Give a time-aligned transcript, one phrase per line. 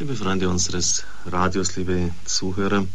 [0.00, 2.86] Liebe Freunde unseres Radios, liebe Zuhörer,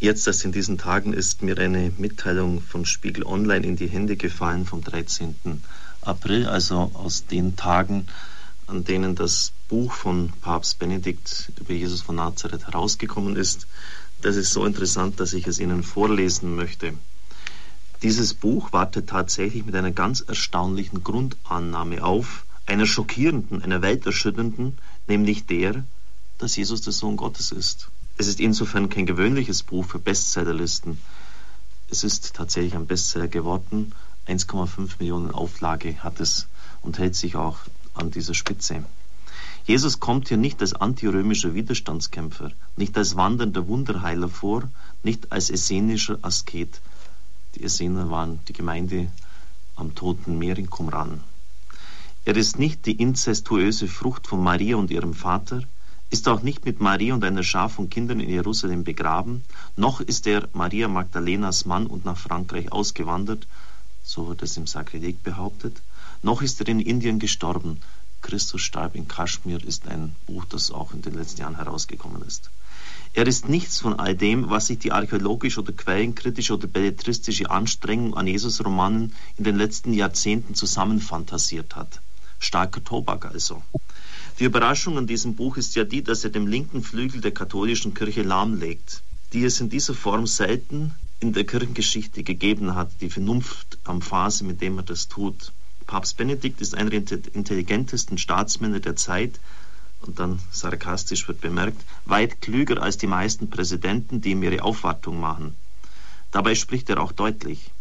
[0.00, 4.16] jetzt erst in diesen Tagen ist mir eine Mitteilung von Spiegel Online in die Hände
[4.16, 5.34] gefallen vom 13.
[6.00, 8.06] April, also aus den Tagen,
[8.66, 13.66] an denen das Buch von Papst Benedikt über Jesus von Nazareth herausgekommen ist.
[14.22, 16.94] Das ist so interessant, dass ich es Ihnen vorlesen möchte.
[18.02, 25.44] Dieses Buch wartet tatsächlich mit einer ganz erstaunlichen Grundannahme auf, einer schockierenden, einer welterschütternden, nämlich
[25.44, 25.84] der,
[26.38, 27.88] dass Jesus der Sohn Gottes ist.
[28.16, 30.98] Es ist insofern kein gewöhnliches Buch für Bestsellerlisten.
[31.90, 33.92] Es ist tatsächlich ein Bestseller geworden.
[34.26, 36.46] 1,5 Millionen Auflage hat es
[36.82, 37.58] und hält sich auch
[37.94, 38.84] an dieser Spitze.
[39.66, 44.68] Jesus kommt hier nicht als antirömischer Widerstandskämpfer, nicht als wandernder Wunderheiler vor,
[45.02, 46.80] nicht als essenischer Asket.
[47.54, 49.10] Die Essener waren die Gemeinde
[49.76, 51.20] am Toten Meer in Qumran.
[52.24, 55.62] Er ist nicht die inzestuöse Frucht von Maria und ihrem Vater,
[56.10, 59.44] ist auch nicht mit Maria und einer Schar von Kindern in Jerusalem begraben,
[59.76, 63.46] noch ist er Maria Magdalenas Mann und nach Frankreich ausgewandert,
[64.02, 65.82] so wird es im Sakrileg behauptet,
[66.22, 67.80] noch ist er in Indien gestorben.
[68.22, 72.50] Christus starb in Kaschmir ist ein Buch, das auch in den letzten Jahren herausgekommen ist.
[73.12, 78.16] Er ist nichts von all dem, was sich die archäologische oder quellenkritische oder belletristische Anstrengung
[78.16, 82.00] an Jesus-Romanen in den letzten Jahrzehnten zusammenfantasiert hat.
[82.38, 83.62] Starker Tobak also.
[84.38, 87.92] Die Überraschung an diesem Buch ist ja die, dass er dem linken Flügel der katholischen
[87.92, 93.78] Kirche lahmlegt, die es in dieser Form selten in der Kirchengeschichte gegeben hat, die Vernunft
[93.82, 95.52] am Phase, mit dem er das tut.
[95.88, 99.40] Papst Benedikt ist einer der intelligentesten Staatsmänner der Zeit
[100.02, 105.18] und dann sarkastisch wird bemerkt, weit klüger als die meisten Präsidenten, die ihm ihre Aufwartung
[105.18, 105.56] machen.
[106.30, 107.72] Dabei spricht er auch deutlich.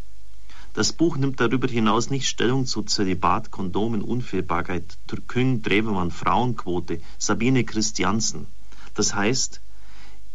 [0.78, 4.84] Das Buch nimmt darüber hinaus nicht Stellung zu Zölibat, Kondomen, Unfehlbarkeit,
[5.26, 8.46] Küng, Drewermann, Frauenquote, Sabine Christiansen.
[8.94, 9.60] Das heißt,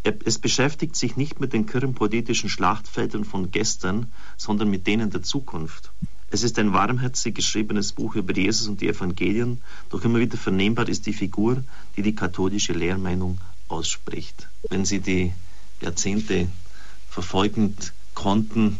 [0.03, 5.93] es beschäftigt sich nicht mit den kirchenpolitischen Schlachtfeldern von gestern, sondern mit denen der Zukunft.
[6.33, 10.89] Es ist ein warmherzig geschriebenes Buch über Jesus und die Evangelien, doch immer wieder vernehmbar
[10.89, 11.63] ist die Figur,
[11.97, 13.39] die die katholische Lehrmeinung
[13.69, 14.49] ausspricht.
[14.69, 15.33] Wenn Sie die
[15.81, 16.49] Jahrzehnte
[17.09, 18.79] verfolgend konnten,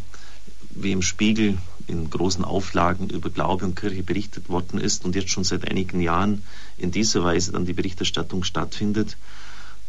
[0.75, 1.57] wie im Spiegel
[1.87, 5.99] in großen Auflagen über Glaube und Kirche berichtet worden ist und jetzt schon seit einigen
[5.99, 6.43] Jahren
[6.77, 9.17] in dieser Weise dann die Berichterstattung stattfindet,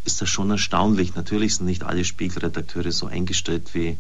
[0.05, 1.15] ist das schon erstaunlich.
[1.15, 3.97] Natürlich sind nicht alle Spiegelredakteure so eingestellt wie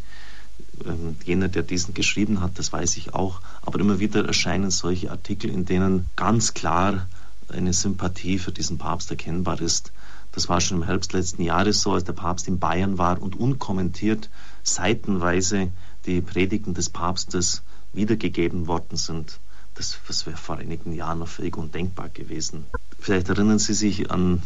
[0.84, 3.40] ähm, jener, der diesen geschrieben hat, das weiß ich auch.
[3.62, 7.06] Aber immer wieder erscheinen solche Artikel, in denen ganz klar
[7.48, 9.92] eine Sympathie für diesen Papst erkennbar ist.
[10.32, 13.36] Das war schon im Herbst letzten Jahres so, als der Papst in Bayern war und
[13.36, 14.28] unkommentiert
[14.64, 15.70] seitenweise
[16.06, 19.38] die Predigten des Papstes wiedergegeben worden sind.
[19.74, 22.64] Das, das wäre vor einigen Jahren noch völlig undenkbar gewesen.
[23.00, 24.42] Vielleicht erinnern Sie sich an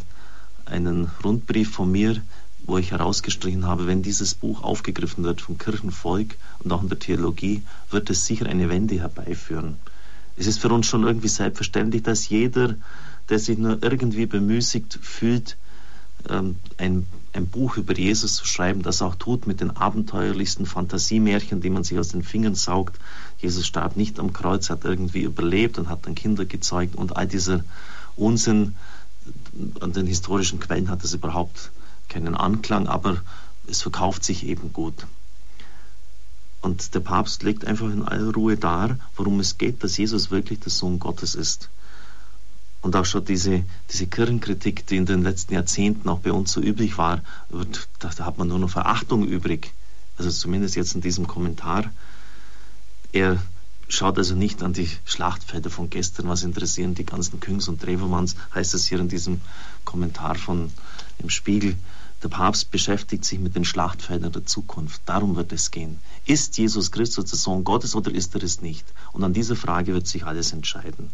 [0.65, 2.21] einen Rundbrief von mir,
[2.65, 6.99] wo ich herausgestrichen habe, wenn dieses Buch aufgegriffen wird vom Kirchenvolk und auch in der
[6.99, 9.77] Theologie, wird es sicher eine Wende herbeiführen.
[10.37, 12.75] Es ist für uns schon irgendwie selbstverständlich, dass jeder,
[13.29, 15.57] der sich nur irgendwie bemüßigt fühlt,
[16.27, 21.71] ein, ein Buch über Jesus zu schreiben, das auch tut mit den abenteuerlichsten Fantasiemärchen, die
[21.71, 22.99] man sich aus den Fingern saugt.
[23.39, 27.27] Jesus starb nicht am Kreuz, hat irgendwie überlebt und hat dann Kinder gezeugt und all
[27.27, 27.65] dieser
[28.17, 28.75] Unsinn
[29.81, 31.71] an den historischen Quellen hat es überhaupt
[32.09, 33.19] keinen Anklang, aber
[33.67, 35.07] es verkauft sich eben gut.
[36.61, 40.61] Und der Papst legt einfach in aller Ruhe dar, worum es geht, dass Jesus wirklich
[40.61, 41.69] der Sohn Gottes ist.
[42.81, 46.61] Und auch schon diese, diese Kirchenkritik, die in den letzten Jahrzehnten auch bei uns so
[46.61, 47.23] üblich war,
[47.99, 49.73] da hat man nur noch Verachtung übrig.
[50.17, 51.91] Also zumindest jetzt in diesem Kommentar.
[53.13, 53.43] Er
[53.89, 58.37] schaut also nicht an die Schlachtfelder von gestern, was interessieren die ganzen Küngs und Trevermanns,
[58.55, 59.41] heißt es hier in diesem
[59.85, 60.71] Kommentar von
[61.19, 61.77] im Spiegel.
[62.23, 65.01] Der Papst beschäftigt sich mit den Schlachtfeldern der Zukunft.
[65.07, 65.99] Darum wird es gehen.
[66.27, 68.85] Ist Jesus Christus der Sohn Gottes oder ist er es nicht?
[69.13, 71.11] Und an dieser Frage wird sich alles entscheiden.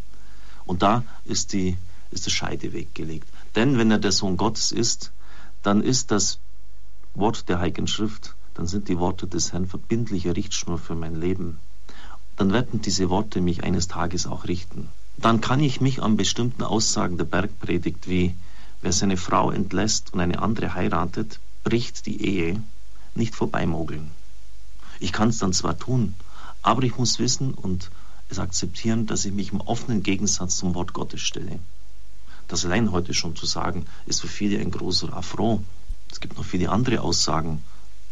[0.65, 1.77] Und da ist, die,
[2.11, 3.27] ist der Scheideweg gelegt.
[3.55, 5.11] Denn wenn er der Sohn Gottes ist,
[5.63, 6.39] dann ist das
[7.13, 11.59] Wort der Heiligen Schrift, dann sind die Worte des Herrn verbindliche Richtschnur für mein Leben.
[12.37, 14.89] Dann werden diese Worte mich eines Tages auch richten.
[15.17, 18.35] Dann kann ich mich an bestimmten Aussagen der Bergpredigt wie
[18.81, 22.61] wer seine Frau entlässt und eine andere heiratet, bricht die Ehe,
[23.15, 24.11] nicht vorbeimogeln.
[24.99, 26.15] Ich kann es dann zwar tun,
[26.61, 27.89] aber ich muss wissen und
[28.29, 31.59] es akzeptieren, dass ich mich im offenen Gegensatz zum Wort Gottes stelle.
[32.47, 35.65] Das allein heute schon zu sagen, ist für viele ein großer Affront.
[36.11, 37.63] Es gibt noch viele andere Aussagen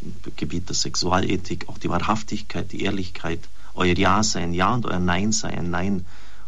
[0.02, 3.40] im Gebiet der Sexualethik, auch die Wahrhaftigkeit, die Ehrlichkeit.
[3.76, 6.06] Euer Ja sei ein Ja und euer Nein sei ein Nein.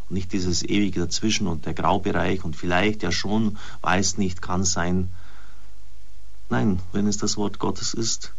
[0.10, 4.64] Und nicht dieses ewige Dazwischen und der Graubereich und vielleicht ja schon, weiß nicht, kann
[4.64, 5.10] sein.
[6.50, 8.32] Nein, wenn es das Wort Gottes ist,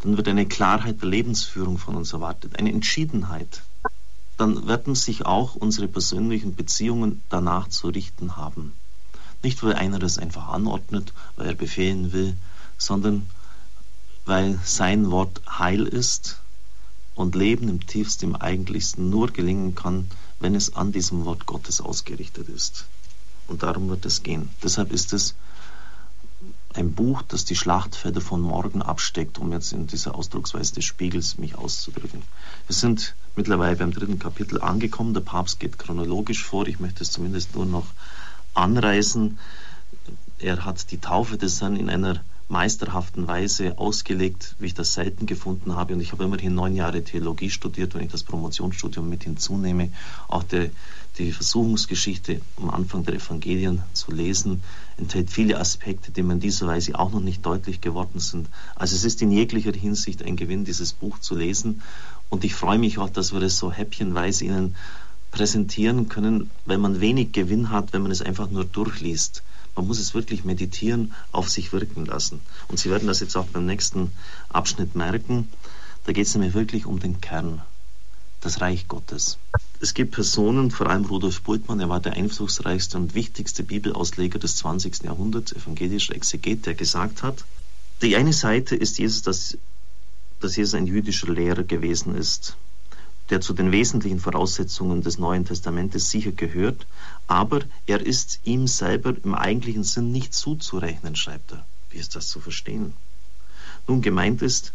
[0.00, 3.62] dann wird eine Klarheit der Lebensführung von uns erwartet, eine Entschiedenheit.
[4.36, 8.72] Dann werden sich auch unsere persönlichen Beziehungen danach zu richten haben.
[9.42, 12.36] Nicht, weil einer das einfach anordnet, weil er befehlen will,
[12.78, 13.26] sondern
[14.24, 16.38] weil sein Wort Heil ist
[17.14, 20.08] und Leben im tiefsten, im eigentlichsten nur gelingen kann,
[20.40, 22.86] wenn es an diesem Wort Gottes ausgerichtet ist.
[23.48, 24.48] Und darum wird es gehen.
[24.62, 25.34] Deshalb ist es
[26.74, 31.38] ein Buch, das die Schlachtfelder von morgen absteckt, um jetzt in dieser Ausdrucksweise des Spiegels
[31.38, 32.22] mich auszudrücken.
[32.66, 35.14] Wir sind mittlerweile beim dritten Kapitel angekommen.
[35.14, 36.66] Der Papst geht chronologisch vor.
[36.66, 37.86] Ich möchte es zumindest nur noch
[38.54, 39.38] anreißen.
[40.38, 45.26] Er hat die Taufe des Herrn in einer meisterhaften Weise ausgelegt, wie ich das selten
[45.26, 45.94] gefunden habe.
[45.94, 49.90] Und ich habe immerhin neun Jahre Theologie studiert, wenn ich das Promotionsstudium mit hinzunehme.
[50.28, 50.70] Auch der,
[51.18, 54.62] die Versuchungsgeschichte am Anfang der Evangelien zu lesen,
[54.96, 58.48] enthält viele Aspekte, die mir in dieser Weise auch noch nicht deutlich geworden sind.
[58.76, 61.82] Also es ist in jeglicher Hinsicht ein Gewinn, dieses Buch zu lesen.
[62.30, 64.74] Und ich freue mich auch, dass wir es so häppchenweise Ihnen
[65.30, 69.42] präsentieren können, wenn man wenig Gewinn hat, wenn man es einfach nur durchliest.
[69.76, 72.40] Man muss es wirklich meditieren, auf sich wirken lassen.
[72.68, 74.12] Und Sie werden das jetzt auch beim nächsten
[74.50, 75.48] Abschnitt merken.
[76.04, 77.62] Da geht es nämlich wirklich um den Kern,
[78.42, 79.38] das Reich Gottes.
[79.80, 84.56] Es gibt Personen, vor allem Rudolf Bultmann, er war der einflussreichste und wichtigste Bibelausleger des
[84.56, 85.04] 20.
[85.04, 87.44] Jahrhunderts, evangelischer Exeget, der gesagt hat,
[88.02, 89.56] die eine Seite ist Jesus, dass,
[90.40, 92.56] dass Jesus ein jüdischer Lehrer gewesen ist
[93.32, 96.86] der zu den wesentlichen Voraussetzungen des Neuen Testamentes sicher gehört,
[97.26, 101.64] aber er ist ihm selber im eigentlichen Sinn nicht zuzurechnen, schreibt er.
[101.90, 102.92] Wie ist das zu verstehen?
[103.88, 104.74] Nun gemeint ist,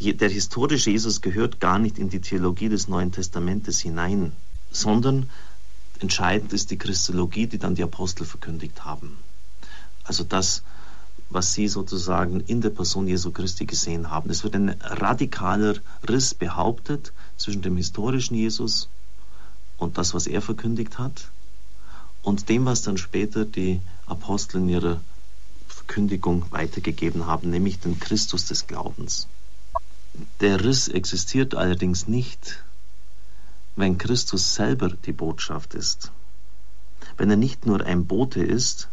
[0.00, 4.32] der historische Jesus gehört gar nicht in die Theologie des Neuen Testamentes hinein,
[4.70, 5.28] sondern
[5.98, 9.18] entscheidend ist die Christologie, die dann die Apostel verkündigt haben.
[10.04, 10.62] Also das,
[11.30, 14.30] was sie sozusagen in der Person Jesu Christi gesehen haben.
[14.30, 15.74] Es wird ein radikaler
[16.08, 18.88] Riss behauptet zwischen dem historischen Jesus
[19.76, 21.28] und das, was er verkündigt hat,
[22.22, 25.00] und dem, was dann später die Apostel in ihrer
[25.68, 29.28] Verkündigung weitergegeben haben, nämlich den Christus des Glaubens.
[30.40, 32.64] Der Riss existiert allerdings nicht,
[33.76, 36.10] wenn Christus selber die Botschaft ist.
[37.16, 38.88] Wenn er nicht nur ein Bote ist,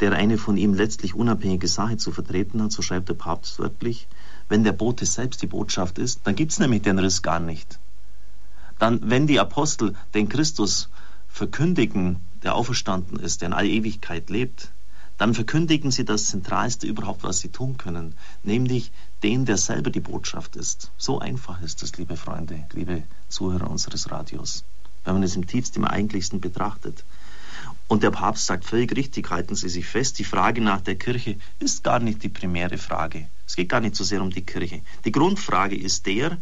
[0.00, 4.08] der eine von ihm letztlich unabhängige Sache zu vertreten hat, so schreibt der Papst wörtlich,
[4.48, 7.78] wenn der Bote selbst die Botschaft ist, dann gibt es nämlich den Riss gar nicht.
[8.78, 10.88] Dann, wenn die Apostel den Christus
[11.28, 14.70] verkündigen, der auferstanden ist, der in all Ewigkeit lebt,
[15.18, 18.90] dann verkündigen sie das Zentralste überhaupt, was sie tun können, nämlich
[19.22, 20.90] den, der selber die Botschaft ist.
[20.98, 24.64] So einfach ist es, liebe Freunde, liebe Zuhörer unseres Radios,
[25.04, 27.04] wenn man es im tiefsten, im eigentlichsten betrachtet.
[27.88, 31.36] Und der Papst sagt völlig richtig, halten Sie sich fest, die Frage nach der Kirche
[31.60, 33.28] ist gar nicht die primäre Frage.
[33.46, 34.82] Es geht gar nicht so sehr um die Kirche.
[35.04, 36.36] Die Grundfrage ist der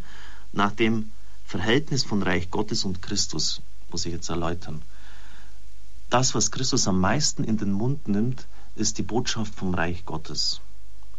[0.53, 1.13] nach dem
[1.45, 3.61] Verhältnis von Reich Gottes und Christus,
[3.91, 4.83] muss ich jetzt erläutern.
[6.11, 10.61] Das, was Christus am meisten in den Mund nimmt, ist die Botschaft vom Reich Gottes.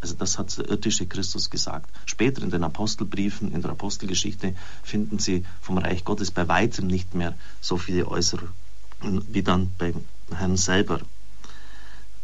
[0.02, 1.90] Also das hat der irdische Christus gesagt.
[2.06, 4.54] Später in den Apostelbriefen, in der Apostelgeschichte
[4.84, 8.54] finden Sie vom Reich Gottes bei weitem nicht mehr so viele Äußerungen
[9.02, 11.02] wie dann beim Herrn selber.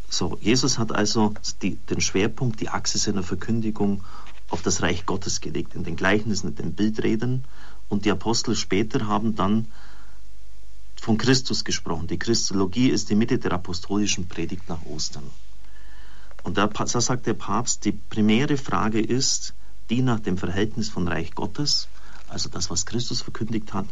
[0.08, 4.04] So, Jesus hat also die, den Schwerpunkt, die Achse seiner Verkündigung
[4.50, 7.44] auf das Reich Gottes gelegt, in den Gleichnissen, in den Bildreden.
[7.88, 9.68] Und die Apostel später haben dann
[11.02, 12.06] von Christus gesprochen.
[12.06, 15.28] Die Christologie ist die Mitte der apostolischen Predigt nach Ostern.
[16.44, 19.52] Und da, da sagt der Papst, die primäre Frage ist
[19.90, 21.88] die nach dem Verhältnis von Reich Gottes,
[22.28, 23.86] also das, was Christus verkündigt hat,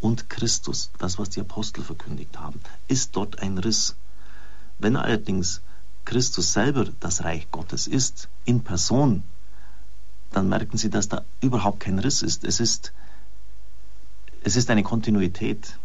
[0.00, 3.94] und Christus, das, was die Apostel verkündigt haben, ist dort ein Riss.
[4.78, 5.60] Wenn allerdings
[6.06, 9.22] Christus selber das Reich Gottes ist, in Person,
[10.32, 12.42] dann merken Sie, dass da überhaupt kein Riss ist.
[12.42, 12.94] Es ist,
[14.42, 15.78] es ist eine Kontinuität.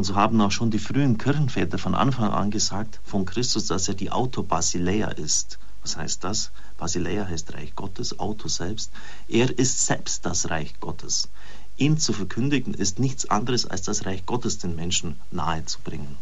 [0.00, 3.86] Und so haben auch schon die frühen Kirchenväter von Anfang an gesagt von Christus, dass
[3.86, 5.58] er die Auto Basileia ist.
[5.82, 6.52] Was heißt das?
[6.78, 8.92] Basileia heißt Reich Gottes, Auto selbst.
[9.28, 11.28] Er ist selbst das Reich Gottes.
[11.76, 16.16] Ihn zu verkündigen ist nichts anderes als das Reich Gottes den Menschen nahezubringen.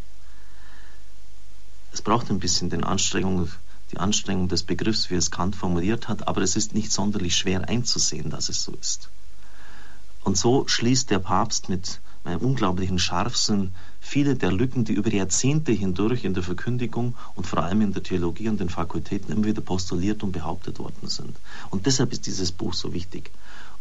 [1.92, 3.48] Es braucht ein bisschen den Anstrengung,
[3.92, 7.68] die Anstrengung des Begriffs, wie es Kant formuliert hat, aber es ist nicht sonderlich schwer
[7.68, 9.08] einzusehen, dass es so ist.
[10.24, 15.72] Und so schließt der Papst mit einem unglaublichen Scharfsinn viele der Lücken, die über Jahrzehnte
[15.72, 19.62] hindurch in der Verkündigung und vor allem in der Theologie und den Fakultäten immer wieder
[19.62, 21.36] postuliert und behauptet worden sind.
[21.70, 23.30] Und deshalb ist dieses Buch so wichtig.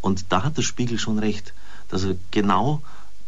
[0.02, 1.54] Und da hat der Spiegel schon recht
[1.90, 2.82] dass er genau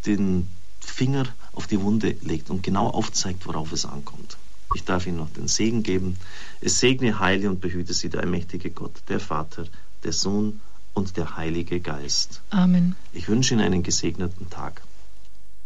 [0.05, 0.47] den
[0.79, 4.37] Finger auf die Wunde legt und genau aufzeigt, worauf es ankommt.
[4.75, 6.17] Ich darf Ihnen noch den Segen geben.
[6.61, 9.65] Es segne, heile und behüte Sie der allmächtige Gott, der Vater,
[10.03, 10.61] der Sohn
[10.93, 12.41] und der Heilige Geist.
[12.51, 12.95] Amen.
[13.13, 14.81] Ich wünsche Ihnen einen gesegneten Tag.